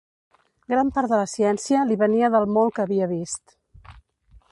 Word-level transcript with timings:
...gran 0.71 0.87
part 0.95 1.11
de 1.11 1.19
la 1.19 1.27
ciència 1.33 1.83
l’hi 1.89 1.97
venia 2.05 2.31
del 2.37 2.47
molt 2.55 2.75
que 2.79 2.85
havia 2.85 3.09
vist. 3.13 3.55